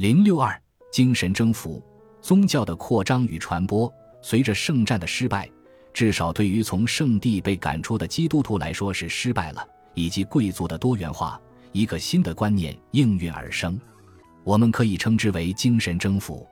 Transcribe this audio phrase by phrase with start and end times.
[0.00, 0.58] 零六二
[0.90, 1.84] 精神征服，
[2.22, 3.92] 宗教的扩张与传播，
[4.22, 5.46] 随着圣战的失败，
[5.92, 11.38] 至少对于从圣地被赶出的基督徒来说是失败了，以及贵族的多元化，
[11.72, 13.78] 一个新的观念应运而生，
[14.42, 16.48] 我们可以称之为精神征服。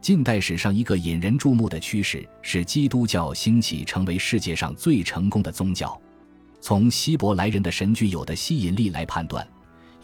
[0.00, 6.00] 近代史上一个引人注目的趋势是基督教兴起，成为世界上最成功的宗教。
[6.60, 9.44] 从希伯来人的神具有的吸引力来判断，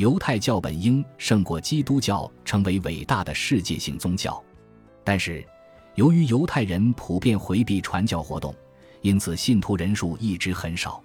[0.00, 4.42] 犹太教本应胜过基督教，成为伟大的世界性宗教。
[5.04, 5.46] 但是，
[5.94, 8.54] 由于犹太人普遍回避传教活动，
[9.02, 11.02] 因此信徒人数一直很少。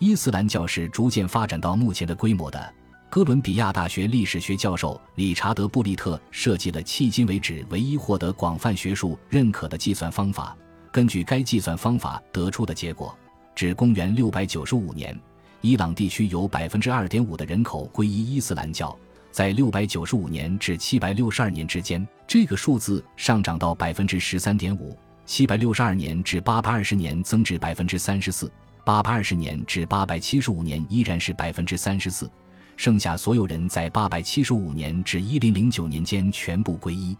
[0.00, 2.74] 伊斯兰教是逐渐发展到目前的规模的。
[3.08, 10.56] 哥伦比亚大学历史学教授理查德·布利特设计了迄今为止唯一获得广泛学术认可的计算方法。
[10.90, 13.16] 根据该计算方法得出的结果，
[13.54, 15.16] 至公元695年，
[15.64, 18.94] 伊朗地区有2.5%的人口皈依伊斯兰教。
[19.30, 32.28] 在695年至762年之间，这个数字上涨到 13.5%；762 年至820年增至 34%；820 年至875年依然是34%。
[32.76, 37.16] 剩下所有人在八百七十五年至一零零九年间全部皈依。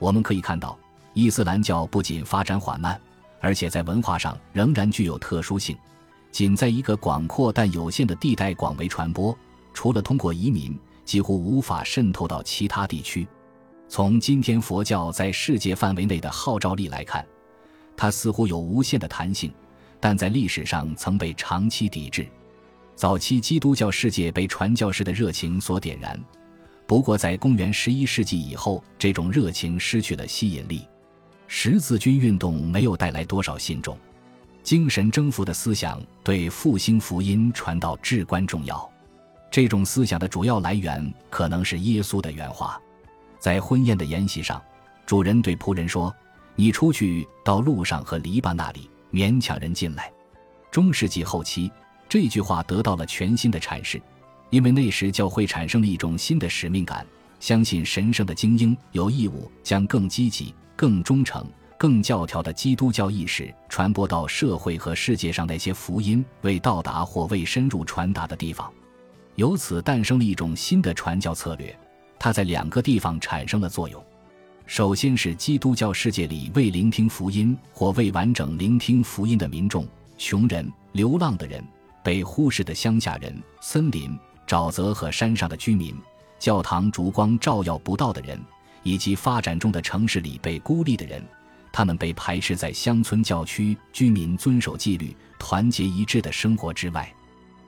[0.00, 0.76] 我们可以看到，
[1.14, 3.00] 伊斯兰教不仅发展缓慢，
[3.40, 5.76] 而且在文化上仍然具有特殊性。
[6.30, 9.36] 仅在一个广阔但有限的地带广为传播，
[9.72, 13.26] 除了通过移民，几乎无法渗透到其他地区。
[13.88, 17.24] 从今天佛教在世界范围内的号召力来看，
[17.96, 19.52] 它似乎有无限的弹性，
[20.00, 22.26] 但在历史上曾被长期抵制。
[22.94, 26.18] 早期基督教世界被传教士的热情所点燃，
[26.86, 30.86] 不过在公元十一世纪以后，这种热情失去了吸引力。
[31.46, 33.96] 十字军运动没有带来多少信众，
[34.66, 38.90] 精神征服的思想对复兴福音传道至关重要。
[39.48, 42.76] 这种思想的主要来源可能是耶稣的原话，
[43.38, 44.60] 在婚宴的筵席上，
[45.06, 46.12] 主人对仆人说
[46.56, 50.12] ：“你出去到路上和篱笆那里，勉强人进来。”
[50.72, 51.70] 中世纪后期。
[52.08, 54.02] 这句话得到了全新的阐释，
[54.50, 57.06] 因为那时教会产生了一种新的使命感，
[57.38, 61.46] 相信神圣的精英有义务将更积极、更忠诚、
[61.78, 68.72] 更教条的基督教意识传播到社会和世界上那些福音未到达或未深入传达的地方。
[69.34, 71.78] 由此诞生了一种新的传教策略，
[72.18, 74.02] 它在两个地方产生了作用。
[74.66, 81.62] 首先是基督教世界里未聆听福音或未完整聆听福音的民众、穷人、流浪的人。
[82.02, 84.16] 被忽视的乡下人、森林、
[84.46, 85.92] 沼泽和山上的居民、
[86.38, 88.40] 教堂烛光照耀不到的人，
[88.84, 91.20] 以及发展中的城市里被孤立的人，
[91.76, 97.14] 他们被排斥在乡村教区居民遵守纪律、团结一致的生活之外。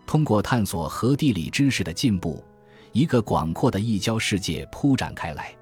[0.06, 2.42] 通过探索和地理知识的进步，
[2.92, 5.54] 一个广阔的异教世界铺展开来。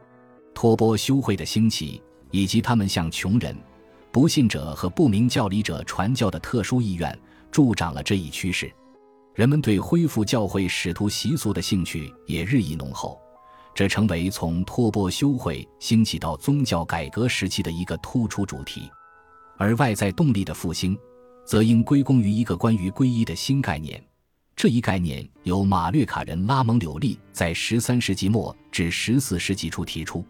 [0.55, 3.53] 托钵修会的兴起，以及他们向穷人、
[4.13, 7.19] 不信者和不明教理者传教的特殊意愿。
[7.51, 8.73] 助长了这一趋势，
[9.35, 13.21] 人们对恢复教会使徒习俗的兴趣也日益浓厚，
[13.77, 18.91] 这成为从托钵修会兴起到宗教改革时期的一个突出主题。
[19.59, 20.99] 而外在动力的复兴，
[21.45, 24.03] 则应归功于一个关于皈依的新概念。
[24.57, 30.25] 这一概念由马略卡人拉蒙柳利在十三世纪末至十四世纪初提出，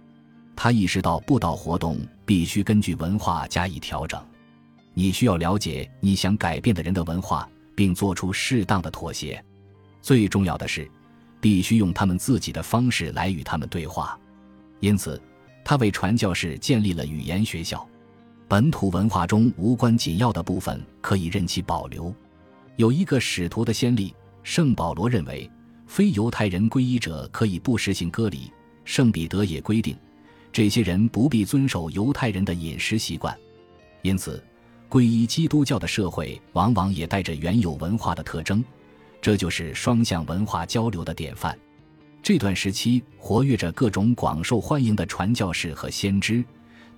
[0.56, 4.20] 他意识到布道活动必须根据文化加以调整。
[4.92, 9.40] 你需要了解你想改变的人的文化，并做出适当的妥协。
[10.02, 10.90] 最重要的是，
[11.41, 14.19] 必须用他们自己的方式来与他们对话。
[14.80, 15.20] 因此，
[15.64, 17.86] 他为传教士建立了语言学校。
[18.48, 22.14] 本土文化中无关紧要的部分可以任其保留。
[22.76, 25.50] 有一个使徒的先例，圣保罗认为，
[25.86, 28.53] 非犹太人皈依者可以不实行割礼。
[28.84, 29.97] 圣彼得也规定，
[30.53, 33.36] 这些人不必遵守犹太人的饮食习惯。
[34.03, 34.42] 因此。
[34.88, 38.64] 皈依基督教的社会往往也带着原有文化的特征，
[39.21, 41.59] 这就是双向文化交流的典范。
[42.22, 46.45] 这段时期活跃着各种广受欢迎的传教士和先知，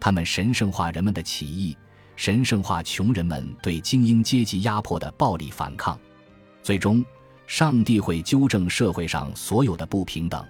[0.00, 1.76] 他们神圣化人们的起义，
[2.17, 5.99] 神圣化穷人们对精英阶级压迫的暴力反抗。
[6.62, 7.05] 最终，
[7.47, 10.44] 上帝会纠正社会上所有的不平等。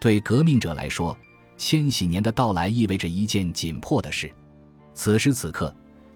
[0.00, 1.16] 对革命者来说，
[1.56, 4.32] 千禧年的到来意味着一件紧迫的事。
[4.94, 5.74] 此时此刻。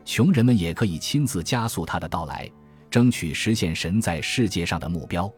[0.08, 2.48] 穷人们也可以亲自加速他的到来，
[2.90, 5.32] 争取实现神在世界上的目标。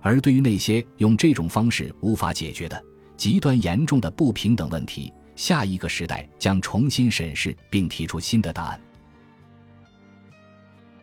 [0.00, 2.84] 而对于那些用这种方式无法解决的
[3.16, 8.80] 极端严重的不平等问题，下一个时代将重新审视并提出新的答案。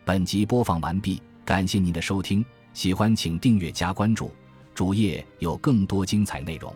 [0.04, 2.44] 本集播放完毕，感谢您的收听，
[2.74, 4.30] 喜欢请订阅加关注，
[4.74, 6.74] 主页有更多精彩内容。